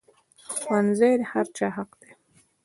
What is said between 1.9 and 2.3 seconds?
دی